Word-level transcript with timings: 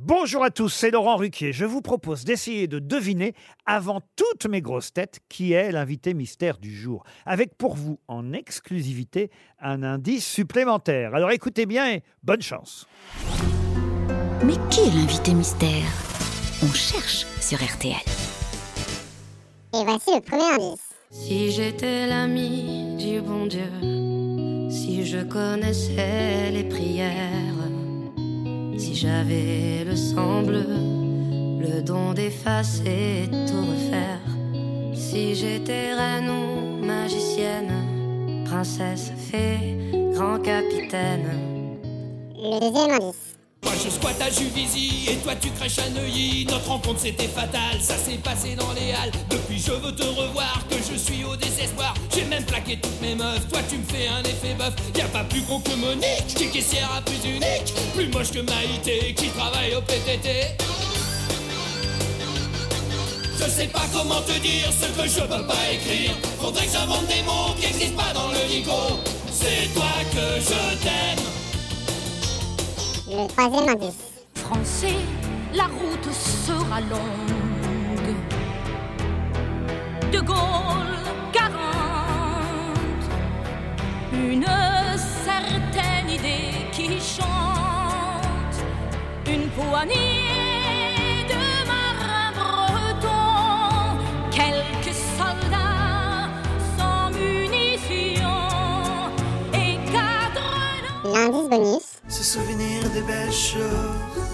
Bonjour 0.00 0.44
à 0.44 0.50
tous, 0.50 0.68
c'est 0.68 0.92
Laurent 0.92 1.16
Ruquier. 1.16 1.52
Je 1.52 1.64
vous 1.64 1.82
propose 1.82 2.22
d'essayer 2.22 2.68
de 2.68 2.78
deviner, 2.78 3.34
avant 3.66 4.00
toutes 4.14 4.46
mes 4.46 4.62
grosses 4.62 4.92
têtes, 4.92 5.18
qui 5.28 5.54
est 5.54 5.72
l'invité 5.72 6.14
mystère 6.14 6.58
du 6.58 6.72
jour. 6.72 7.02
Avec 7.26 7.56
pour 7.58 7.74
vous, 7.74 7.98
en 8.06 8.32
exclusivité, 8.32 9.28
un 9.60 9.82
indice 9.82 10.24
supplémentaire. 10.24 11.16
Alors 11.16 11.32
écoutez 11.32 11.66
bien 11.66 11.90
et 11.90 12.04
bonne 12.22 12.42
chance. 12.42 12.86
Mais 14.44 14.54
qui 14.70 14.82
est 14.82 14.94
l'invité 14.94 15.34
mystère? 15.34 15.90
On 16.62 16.72
cherche 16.72 17.26
sur 17.40 17.58
RTL. 17.58 17.96
Et 19.74 19.84
voici 19.84 20.14
le 20.14 20.20
premier 20.20 20.44
indice. 20.44 20.94
Si 21.10 21.50
j'étais 21.50 22.06
l'ami 22.06 22.96
du 22.98 23.20
bon 23.20 23.46
Dieu, 23.46 24.70
si 24.70 25.04
je 25.04 25.24
connaissais 25.24 26.52
les 26.52 26.62
prières, 26.68 27.48
si 28.78 28.94
j'avais 28.94 29.84
le 29.84 29.96
sang 29.96 30.42
bleu, 30.42 30.66
le 31.60 31.82
don 31.82 32.14
d'effacer 32.14 33.28
tout 33.30 33.62
refaire, 33.62 34.20
si 34.94 35.34
j'étais 35.34 35.94
reine 35.94 36.30
ou 36.30 36.84
magicienne, 36.84 38.44
princesse, 38.44 39.12
fée, 39.30 39.76
grand 40.14 40.38
capitaine. 40.38 41.28
Le 42.36 42.60
deuxième 42.60 42.90
indice. 42.92 43.36
Moi 43.64 43.72
je 43.84 43.90
squatte 43.90 44.22
à 44.22 44.30
Juvisy 44.30 45.10
et 45.10 45.16
toi 45.16 45.34
tu 45.34 45.50
crèches 45.50 45.80
à 45.80 45.90
Neuilly 45.90 46.46
Notre 46.46 46.68
rencontre 46.68 47.00
c'était 47.00 47.26
fatal, 47.26 47.80
ça 47.80 47.96
s'est 47.96 48.18
passé 48.18 48.54
dans 48.54 48.72
les 48.72 48.92
halles 48.92 49.10
Depuis 49.28 49.58
je 49.58 49.72
veux 49.72 49.92
te 49.92 50.04
revoir, 50.04 50.64
que 50.70 50.76
je 50.76 50.96
Toutes 52.64 53.00
mes 53.00 53.14
meufs, 53.14 53.48
toi 53.48 53.60
tu 53.68 53.78
me 53.78 53.84
fais 53.84 54.08
un 54.08 54.20
effet 54.22 54.54
bœuf 54.58 54.74
Y'a 54.96 55.06
pas 55.06 55.24
plus 55.24 55.42
con 55.42 55.60
que 55.60 55.74
Monique, 55.76 56.26
qui 56.26 56.44
est 56.44 56.48
caissière 56.48 56.90
à 56.96 57.00
plus 57.00 57.24
unique. 57.24 57.72
Plus 57.94 58.08
moche 58.08 58.32
que 58.32 58.40
Maïté, 58.40 59.14
qui 59.14 59.28
travaille 59.28 59.74
au 59.74 59.80
PTT 59.80 60.56
je 63.40 63.44
sais 63.44 63.68
pas 63.68 63.84
comment 63.92 64.20
te 64.22 64.38
dire 64.40 64.68
ce 64.72 64.86
que 65.00 65.08
je 65.08 65.20
peux 65.20 65.46
pas 65.46 65.72
écrire. 65.72 66.10
Faudrait 66.40 66.66
que 66.66 66.72
j'invente 66.72 67.06
des 67.06 67.22
mots 67.22 67.54
qui 67.58 67.66
existent 67.66 68.02
pas 68.02 68.12
dans 68.12 68.28
le 68.28 68.48
dico 68.48 68.72
C'est 69.30 69.72
toi 69.74 69.84
que 70.12 70.40
je 70.40 70.76
t'aime. 70.82 71.24
Le 73.08 73.26
troisième 73.28 73.68
indice. 73.68 73.94
Français, 74.34 74.96
la 75.54 75.64
route 75.64 76.12
sera 76.12 76.80
longue. 76.80 78.16
De 80.12 80.20
Gaulle, 80.20 80.97
Une 84.18 84.46
certaine 85.24 86.10
idée 86.10 86.66
qui 86.72 86.98
chante. 87.00 88.56
Une 89.26 89.48
poignée 89.50 91.24
de 91.28 91.66
marins 91.66 92.32
bretons. 92.34 93.98
Quelques 94.30 94.94
soldats 95.18 96.28
sans 96.76 97.10
munitions. 97.10 98.26
Et 99.54 99.76
cadres 99.92 101.14
L'indice 101.14 101.48
bonus. 101.48 101.86
se 102.08 102.24
souvenir 102.24 102.82
des 102.90 103.02
belles 103.02 103.32
choses 103.32 104.28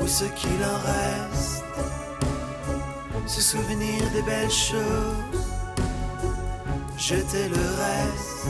ou 0.00 0.06
ce 0.06 0.24
qu'il 0.24 0.62
en 0.62 0.78
reste, 0.84 1.64
se 3.26 3.40
souvenir 3.40 4.02
des 4.12 4.22
belles 4.22 4.50
choses, 4.50 5.53
jeter 7.06 7.48
le 7.50 7.56
reste, 7.56 8.48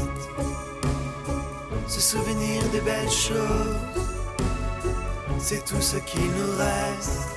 se 1.89 2.01
souvenir 2.01 2.63
des 2.71 2.81
belles 2.83 3.11
choses, 3.11 3.75
c'est 5.41 5.65
tout 5.65 5.81
ce 5.81 5.97
qu'il 5.97 6.23
nous 6.23 6.57
reste. 6.57 7.31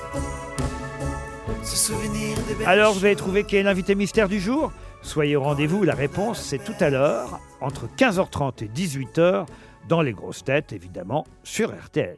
Se 1.64 1.76
souvenir 1.76 2.36
des 2.46 2.54
belles 2.54 2.68
Alors 2.68 2.94
vous 2.94 3.04
avez 3.04 3.16
trouvé 3.16 3.42
qui 3.42 3.56
est 3.56 3.64
l'invité 3.64 3.96
mystère 3.96 4.28
du 4.28 4.38
jour? 4.38 4.70
Soyez 5.02 5.34
au 5.34 5.42
rendez-vous, 5.42 5.82
la 5.82 5.94
réponse 5.94 6.40
c'est 6.40 6.62
tout 6.62 6.76
à 6.78 6.88
l'heure, 6.88 7.40
entre 7.60 7.88
15h30 7.96 8.62
et 8.64 8.68
18h, 8.68 9.46
dans 9.88 10.02
les 10.02 10.12
grosses 10.12 10.44
têtes 10.44 10.72
évidemment, 10.72 11.26
sur 11.42 11.70
RTL. 11.70 12.16